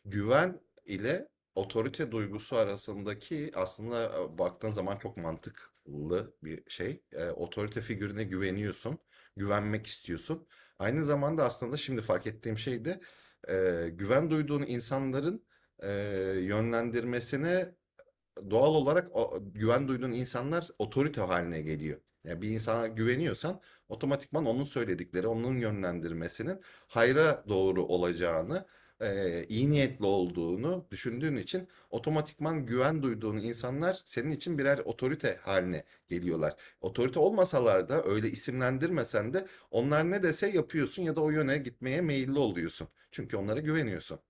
[0.05, 7.03] güven ile otorite duygusu arasındaki aslında e, baktığın zaman çok mantık bir şey.
[7.13, 8.99] E, otorite figürüne güveniyorsun,
[9.37, 10.47] güvenmek istiyorsun.
[10.79, 13.01] Aynı zamanda aslında şimdi fark ettiğim şey de
[13.49, 15.45] e, güven duyduğun insanların
[15.83, 15.91] e,
[16.41, 17.75] yönlendirmesine
[18.51, 22.01] doğal olarak o, güven duyduğun insanlar otorite haline geliyor.
[22.25, 28.67] Yani bir insana güveniyorsan otomatikman onun söyledikleri, onun yönlendirmesinin hayra doğru olacağını,
[29.03, 35.85] e, iyi niyetli olduğunu düşündüğün için otomatikman güven duyduğun insanlar senin için birer otorite haline
[36.09, 36.57] geliyorlar.
[36.81, 42.01] Otorite olmasalar da öyle isimlendirmesen de onlar ne dese yapıyorsun ya da o yöne gitmeye
[42.01, 42.89] meyilli oluyorsun.
[43.11, 44.21] Çünkü onlara güveniyorsun.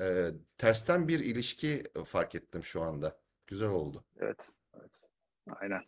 [0.00, 0.26] E,
[0.58, 3.18] tersten bir ilişki fark ettim şu anda.
[3.46, 4.04] Güzel oldu.
[4.20, 4.50] Evet,
[4.80, 5.00] evet.
[5.60, 5.80] Aynen.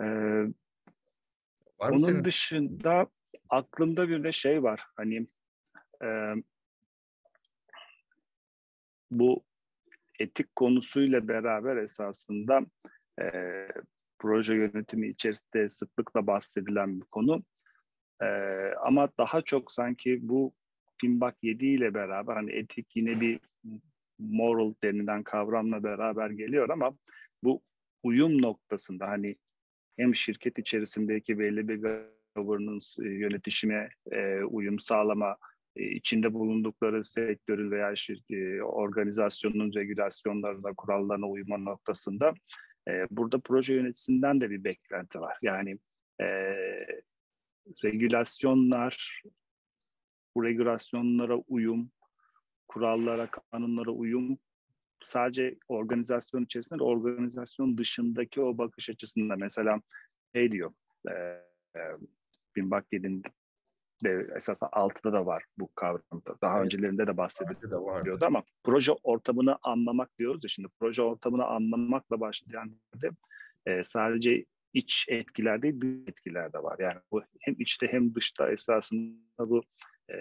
[0.00, 0.04] Ee,
[1.78, 2.24] Var mı onun senin?
[2.24, 3.06] dışında
[3.48, 4.86] aklımda bir de şey var.
[4.96, 5.26] Hani
[6.04, 6.08] e,
[9.12, 9.44] bu
[10.18, 12.60] etik konusuyla beraber esasında
[13.20, 13.26] e,
[14.18, 17.42] proje yönetimi içerisinde sıklıkla bahsedilen bir konu.
[18.22, 18.26] E,
[18.82, 20.52] ama daha çok sanki bu
[21.00, 23.40] Pinbak 7 ile beraber hani etik yine bir
[24.18, 26.96] moral denilen kavramla beraber geliyor ama
[27.44, 27.62] bu
[28.02, 29.36] uyum noktasında hani
[29.96, 32.02] hem şirket içerisindeki belli bir
[32.36, 35.36] governance e, yönetişime e, uyum sağlama,
[35.76, 42.34] içinde bulundukları sektörün veya şirket, organizasyonun regülasyonlarına, kurallarına uyma noktasında
[43.10, 45.38] burada proje yöneticisinden de bir beklenti var.
[45.42, 45.78] Yani
[46.20, 46.26] e,
[47.84, 49.22] regülasyonlar,
[50.34, 51.90] bu regülasyonlara uyum,
[52.68, 54.38] kurallara, kanunlara uyum
[55.00, 59.80] sadece organizasyon içerisinde de organizasyon dışındaki o bakış açısında mesela
[60.34, 60.72] şey diyor
[61.08, 61.12] e,
[61.76, 61.80] e,
[62.56, 63.22] Bin Bakked'in
[64.04, 66.36] de esasında altıda da var bu kavramda.
[66.42, 66.64] Daha evet.
[66.64, 72.70] öncelerinde de bahsediliyordu ama proje ortamını anlamak diyoruz ya şimdi proje ortamını anlamakla başlayan
[73.02, 73.10] de
[73.66, 76.76] e, sadece iç etkiler değil dış etkiler de var.
[76.78, 79.62] Yani bu hem içte hem dışta esasında bu
[80.12, 80.16] e,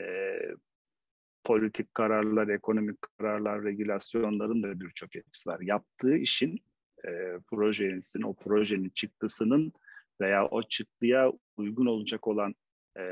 [1.43, 5.59] politik kararlar, ekonomik kararlar, regülasyonların da birçok etkisi var.
[5.61, 6.59] Yaptığı işin
[7.05, 7.09] e,
[7.49, 9.73] projenin, o projenin çıktısının
[10.21, 12.55] veya o çıktıya uygun olacak olan
[12.99, 13.03] e,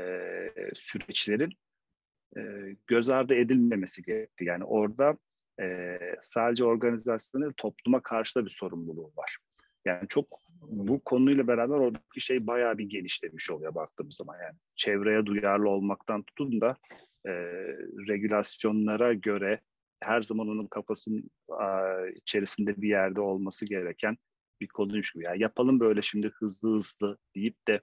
[0.74, 1.52] süreçlerin
[2.36, 2.40] e,
[2.86, 4.44] göz ardı edilmemesi gerekti.
[4.44, 5.18] Yani orada
[5.60, 9.38] e, sadece organizasyonun topluma karşı da bir sorumluluğu var.
[9.84, 15.26] Yani çok bu konuyla beraber oradaki şey bayağı bir genişlemiş oluyor baktığımız zaman yani çevreye
[15.26, 16.76] duyarlı olmaktan tutun da
[17.26, 17.32] e,
[18.08, 19.60] regülasyonlara göre
[20.00, 24.16] her zaman onun kafasının a, içerisinde bir yerde olması gereken
[24.60, 25.24] bir konuymuş gibi.
[25.24, 27.80] Yani yapalım böyle şimdi hızlı hızlı deyip de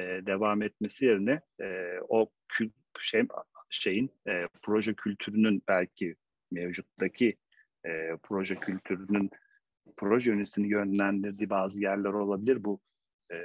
[0.00, 3.22] e, devam etmesi yerine e, o kül, şey,
[3.70, 6.16] şeyin e, proje kültürünün belki
[6.50, 7.36] mevcuttaki
[7.86, 9.30] e, proje kültürünün
[9.96, 12.64] proje yöneticisini yönlendirdiği bazı yerler olabilir.
[12.64, 12.80] Bu
[13.32, 13.36] e,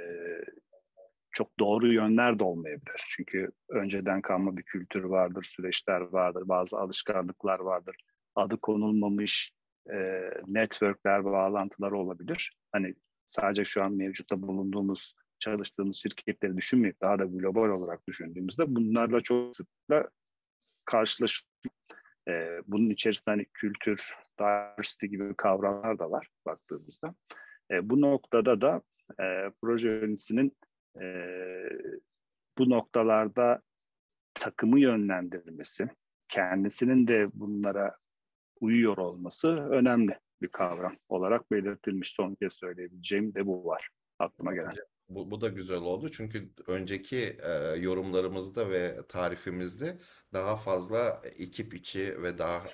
[1.30, 3.04] çok doğru yönler de olmayabilir.
[3.06, 7.96] Çünkü önceden kalma bir kültür vardır, süreçler vardır, bazı alışkanlıklar vardır.
[8.34, 9.52] Adı konulmamış
[9.92, 12.56] e, networkler, bağlantılar olabilir.
[12.72, 12.94] Hani
[13.26, 19.56] sadece şu an mevcutta bulunduğumuz, çalıştığımız şirketleri düşünmeyip daha da global olarak düşündüğümüzde bunlarla çok
[19.56, 20.10] sıklıkla
[20.84, 21.50] karşılaşıyoruz.
[22.28, 27.14] E, bunun içerisinde hani kültür, diversity gibi kavramlar da var baktığımızda.
[27.70, 28.82] E, bu noktada da
[29.20, 30.56] e, proje yöneticisinin
[31.00, 31.06] e,
[32.58, 33.62] bu noktalarda
[34.34, 35.88] takımı yönlendirmesi,
[36.28, 37.96] kendisinin de bunlara
[38.60, 42.12] uyuyor olması önemli bir kavram olarak belirtilmiş.
[42.12, 44.74] Son kez söyleyebileceğim de bu var aklıma gelen.
[45.08, 49.98] Bu, bu da güzel oldu çünkü önceki e, yorumlarımızda ve tarifimizde
[50.32, 52.64] daha fazla ekip içi ve daha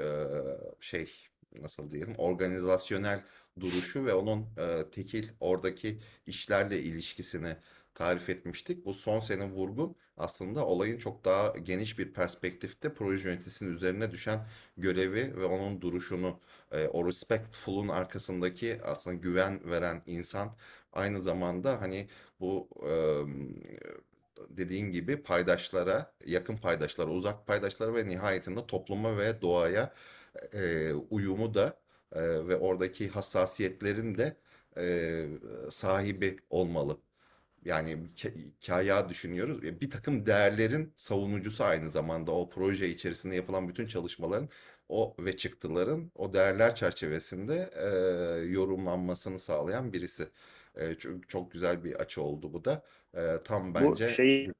[0.00, 0.06] e,
[0.80, 1.12] şey
[1.60, 3.24] nasıl diyelim organizasyonel
[3.60, 7.56] duruşu ve onun e, tekil oradaki işlerle ilişkisini
[7.94, 8.84] tarif etmiştik.
[8.86, 14.46] Bu son senin vurgun aslında olayın çok daha geniş bir perspektifte proje yöneticisinin üzerine düşen
[14.76, 16.40] görevi ve onun duruşunu,
[16.72, 20.56] e, o respectful'un arkasındaki aslında güven veren insan
[20.92, 22.08] aynı zamanda hani
[22.40, 22.92] bu e,
[24.48, 29.94] dediğin gibi paydaşlara, yakın paydaşlara, uzak paydaşlara ve nihayetinde topluma ve doğaya
[30.52, 31.80] e, uyumu da
[32.12, 34.36] e, ve oradaki hassasiyetlerin de
[34.76, 35.26] e,
[35.70, 36.98] sahibi olmalı.
[37.64, 37.98] Yani
[38.66, 39.64] kaya düşünüyoruz.
[39.64, 44.48] E, bir takım değerlerin savunucusu aynı zamanda o proje içerisinde yapılan bütün çalışmaların
[44.90, 47.88] o ve çıktıların o değerler çerçevesinde e,
[48.46, 50.28] yorumlanmasını sağlayan birisi.
[50.74, 52.84] E, çok, çok güzel bir açı oldu bu da.
[53.14, 54.52] E, tam bence bu şey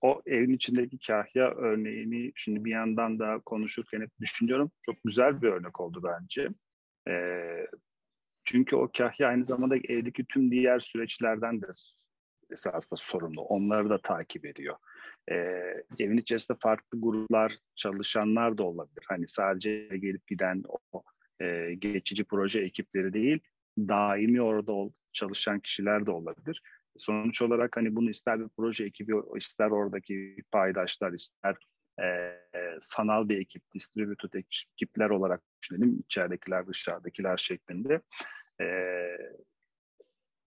[0.00, 4.70] o evin içindeki kahya örneğini şimdi bir yandan da konuşurken hep düşünüyorum.
[4.82, 6.48] Çok güzel bir örnek oldu bence.
[7.08, 7.66] Ee,
[8.44, 11.66] Çünkü o kahya aynı zamanda evdeki tüm diğer süreçlerden de
[12.50, 13.40] esasında sorumlu.
[13.40, 14.76] Onları da takip ediyor.
[15.30, 19.04] Ee, evin içerisinde farklı gruplar, çalışanlar da olabilir.
[19.08, 21.02] Hani sadece gelip giden o
[21.40, 23.40] e, geçici proje ekipleri değil,
[23.78, 26.62] daimi orada ol, çalışan kişiler de olabilir.
[26.96, 31.56] Sonuç olarak hani bunu ister bir proje ekibi, ister oradaki paydaşlar, ister
[32.02, 32.32] e,
[32.80, 35.98] sanal bir ekip, distributed ekipler olarak düşünelim.
[36.00, 38.00] içeridekiler, dışarıdakiler şeklinde.
[38.60, 38.66] E,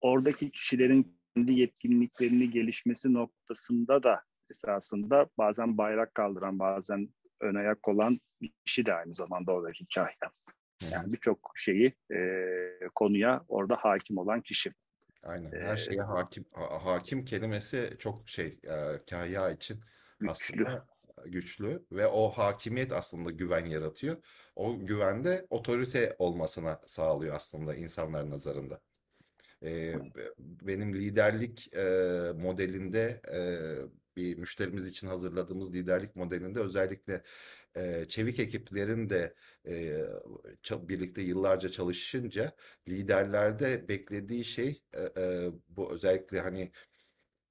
[0.01, 7.09] oradaki kişilerin kendi yetkinliklerini gelişmesi noktasında da esasında bazen bayrak kaldıran, bazen
[7.41, 8.17] ön ayak olan
[8.65, 10.31] kişi de aynı zamanda oradaki kahya.
[10.91, 12.19] Yani birçok şeyi e,
[12.95, 14.73] konuya orada hakim olan kişi.
[15.23, 15.51] Aynen.
[15.51, 16.45] Her şeye hakim
[16.83, 19.79] hakim kelimesi çok şey e, kahya için
[20.19, 20.31] güçlü.
[20.31, 20.85] aslında
[21.25, 24.17] güçlü ve o hakimiyet aslında güven yaratıyor.
[24.55, 28.79] O güvende otorite olmasına sağlıyor aslında insanların nazarında.
[29.63, 29.93] Ee,
[30.39, 31.83] benim liderlik e,
[32.35, 33.39] modelinde e,
[34.19, 37.23] bir müşterimiz için hazırladığımız liderlik modelinde özellikle
[37.75, 39.35] e, çevik ekiplerin de
[39.67, 40.01] e,
[40.71, 42.51] birlikte yıllarca çalışınca
[42.87, 46.71] liderlerde beklediği şey e, e, bu özellikle hani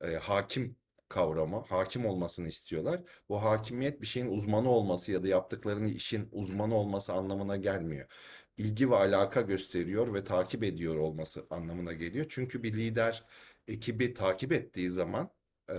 [0.00, 0.76] e, hakim
[1.08, 3.00] kavramı, hakim olmasını istiyorlar.
[3.28, 8.08] Bu hakimiyet bir şeyin uzmanı olması ya da yaptıklarını işin uzmanı olması anlamına gelmiyor.
[8.56, 12.26] İlgi ve alaka gösteriyor ve takip ediyor olması anlamına geliyor.
[12.28, 13.24] Çünkü bir lider
[13.68, 15.30] ekibi takip ettiği zaman
[15.70, 15.76] e,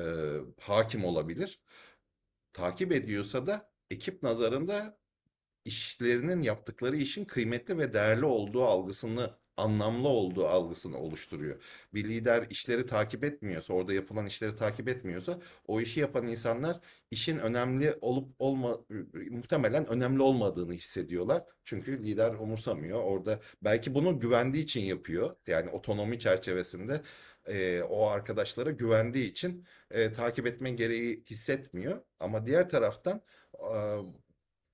[0.62, 1.62] hakim olabilir.
[2.54, 5.00] Takip ediyorsa da ekip nazarında
[5.66, 11.64] işlerinin yaptıkları işin kıymetli ve değerli olduğu algısını anlamlı olduğu algısını oluşturuyor.
[11.94, 16.80] Bir lider işleri takip etmiyorsa, orada yapılan işleri takip etmiyorsa, o işi yapan insanlar
[17.12, 18.80] işin önemli olup olma
[19.32, 21.44] muhtemelen önemli olmadığını hissediyorlar.
[21.64, 23.04] Çünkü lider umursamıyor.
[23.04, 25.36] Orada belki bunu güvendiği için yapıyor.
[25.48, 27.02] Yani otonomi çerçevesinde
[27.50, 32.02] e, o arkadaşlara güvendiği için e, takip etme gereği hissetmiyor.
[32.20, 33.22] Ama diğer taraftan
[33.54, 33.72] e,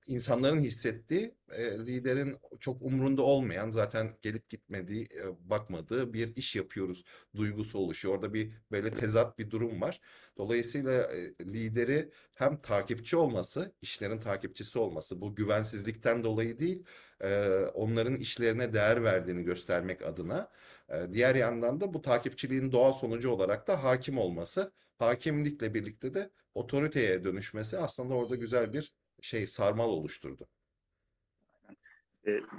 [0.06, 7.04] insanların hissettiği e, liderin çok umrunda olmayan zaten gelip gitmediği e, bakmadığı bir iş yapıyoruz
[7.36, 8.14] duygusu oluşuyor.
[8.14, 10.00] Orada bir böyle tezat bir durum var.
[10.36, 16.84] Dolayısıyla e, lideri hem takipçi olması, işlerin takipçisi olması bu güvensizlikten dolayı değil,
[17.20, 20.50] e, onların işlerine değer verdiğini göstermek adına.
[21.12, 27.24] Diğer yandan da bu takipçiliğin doğal sonucu olarak da hakim olması, hakimlikle birlikte de otoriteye
[27.24, 30.46] dönüşmesi aslında orada güzel bir şey sarmal oluşturdu.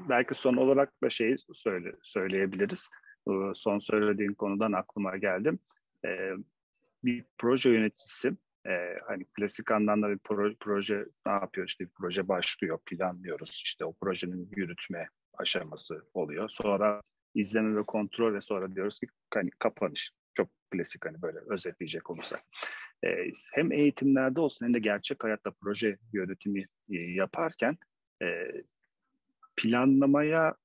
[0.10, 2.90] Belki son olarak da şey söyle, söyleyebiliriz.
[3.54, 5.60] Son söylediğin konudan aklıma geldim.
[7.04, 8.34] Bir proje yöneticisi
[9.08, 10.20] hani klasik anlamda bir
[10.60, 17.02] proje ne yapıyor işte bir proje başlıyor planlıyoruz işte o projenin yürütme aşaması oluyor sonra
[17.40, 22.44] izleme ve kontrol ve sonra diyoruz ki hani kapanış çok klasik hani böyle özetleyecek olursak
[23.06, 27.78] e, hem eğitimlerde olsun hem de gerçek hayatta proje yönetimi e, yaparken
[28.24, 28.28] e,
[29.56, 30.56] planlamaya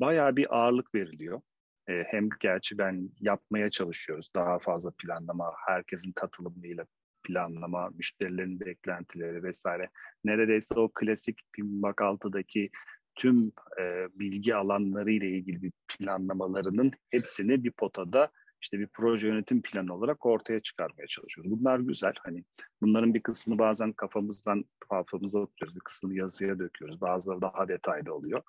[0.00, 1.40] bayağı bir ağırlık veriliyor.
[1.88, 6.86] E, hem gerçi ben yapmaya çalışıyoruz daha fazla planlama, herkesin katılımıyla
[7.22, 9.90] planlama, müşterilerin beklentileri vesaire.
[10.24, 12.70] Neredeyse o klasik PIMBAK 6'daki
[13.14, 18.30] tüm e, bilgi alanları ile ilgili bir planlamalarının hepsini bir potada
[18.62, 21.52] işte bir proje yönetim planı olarak ortaya çıkarmaya çalışıyoruz.
[21.52, 22.14] Bunlar güzel.
[22.20, 22.44] Hani
[22.82, 27.00] bunların bir kısmını bazen kafamızdan kafamızda tutuyoruz, bir kısmını yazıya döküyoruz.
[27.00, 28.42] Bazıları daha detaylı oluyor.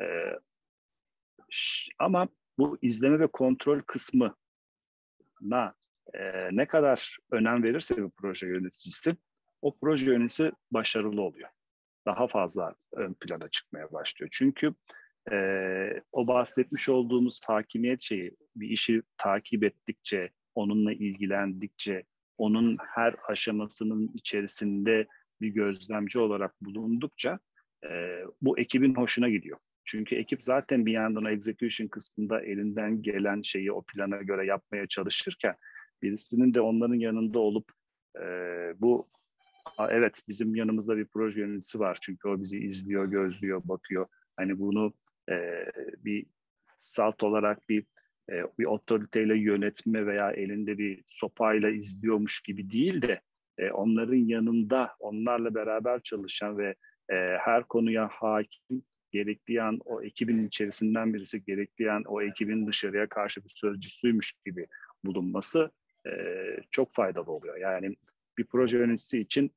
[0.00, 0.38] Ee,
[1.98, 4.34] ama bu izleme ve kontrol kısmına
[6.14, 9.16] e, ne kadar önem verirse bir proje yöneticisi,
[9.62, 11.48] o proje yöneticisi başarılı oluyor.
[12.06, 14.28] Daha fazla ön plana çıkmaya başlıyor.
[14.32, 14.74] Çünkü
[15.32, 15.36] e,
[16.12, 22.04] o bahsetmiş olduğumuz hakimiyet şeyi bir işi takip ettikçe, onunla ilgilendikçe,
[22.38, 25.06] onun her aşamasının içerisinde
[25.40, 27.38] bir gözlemci olarak bulundukça
[27.84, 29.58] e, bu ekibin hoşuna gidiyor.
[29.84, 34.86] Çünkü ekip zaten bir yandan o execution kısmında elinden gelen şeyi o plana göre yapmaya
[34.86, 35.54] çalışırken
[36.02, 37.72] birisinin de onların yanında olup
[38.16, 38.24] e,
[38.80, 39.08] bu
[39.90, 44.06] evet bizim yanımızda bir proje yöneticisi var çünkü o bizi izliyor, gözlüyor, bakıyor.
[44.36, 44.92] Hani bunu
[45.30, 45.64] e,
[45.98, 46.26] bir
[46.78, 47.84] salt olarak bir
[48.30, 53.20] e, bir otoriteyle yönetme veya elinde bir sopayla izliyormuş gibi değil de
[53.58, 56.74] e, onların yanında onlarla beraber çalışan ve
[57.10, 63.52] e, her konuya hakim gerektiği o ekibin içerisinden birisi gerektiği o ekibin dışarıya karşı bir
[63.56, 64.66] sözcüsüymüş gibi
[65.04, 65.70] bulunması
[66.06, 66.12] e,
[66.70, 67.56] çok faydalı oluyor.
[67.56, 67.96] Yani
[68.40, 69.50] bir proje yöneticisi için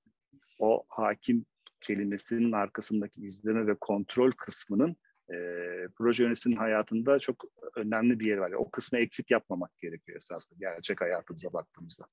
[0.59, 1.45] o hakim
[1.81, 4.95] kelimesinin arkasındaki izleme ve kontrol kısmının
[5.29, 5.35] e,
[5.97, 7.43] proje yöneticisinin hayatında çok
[7.75, 8.51] önemli bir yeri var.
[8.51, 12.05] O kısmı eksik yapmamak gerekiyor esasında gerçek hayatımıza baktığımızda.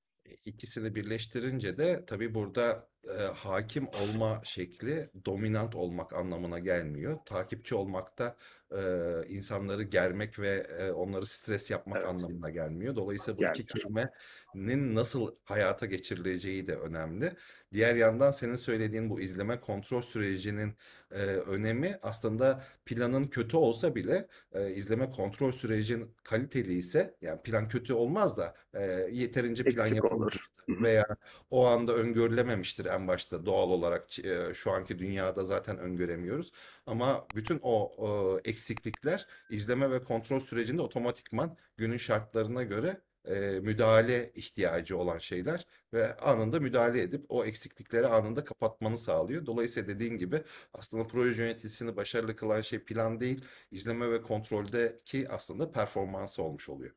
[0.45, 7.17] İkisini birleştirince de tabii burada e, hakim olma şekli dominant olmak anlamına gelmiyor.
[7.25, 8.37] Takipçi olmak da
[8.71, 8.81] e,
[9.27, 12.95] insanları germek ve e, onları stres yapmak Evet, anlamına gelmiyor.
[12.95, 17.35] Dolayısıyla bu iki kelimenin nasıl hayata geçirileceği de önemli.
[17.73, 20.77] Diğer yandan senin söylediğin bu izleme kontrol sürecinin
[21.11, 27.67] e, önemi aslında planın kötü olsa bile e, izleme kontrol sürecin kaliteli ise yani plan
[27.67, 30.47] kötü olmaz da e, yeterince plan Eksik olur.
[30.69, 31.05] veya
[31.49, 36.51] o anda öngörülememiştir en başta doğal olarak e, şu anki dünyada zaten öngöremiyoruz.
[36.85, 44.31] Ama bütün o, o eksiklikler izleme ve kontrol sürecinde otomatikman günün şartlarına göre e, müdahale
[44.35, 49.45] ihtiyacı olan şeyler ve anında müdahale edip o eksiklikleri anında kapatmanı sağlıyor.
[49.45, 50.43] Dolayısıyla dediğin gibi
[50.73, 56.95] aslında proje yöneticisini başarılı kılan şey plan değil, izleme ve kontroldeki aslında performansı olmuş oluyor.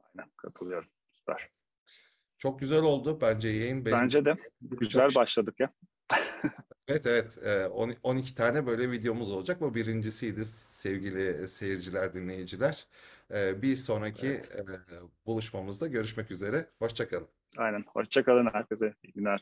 [0.00, 0.88] Aynen katılıyorum.
[1.12, 1.57] Süper.
[2.38, 3.84] Çok güzel oldu bence yayın.
[3.84, 5.68] Benim Bence de güzel çok başladık ya.
[6.88, 9.60] Evet evet Ee, on- 12 tane böyle videomuz olacak.
[9.60, 12.86] Bu birincisiydi sevgili seyirciler, dinleyiciler.
[13.34, 14.52] Ee, Bir sonraki Evet.
[14.92, 16.70] e, buluşmamızda görüşmek üzere.
[16.78, 17.28] Hoşça kalın.
[17.56, 17.84] Aynen.
[17.86, 18.94] Hoşçakalın herkese.
[19.04, 19.40] İyi günler.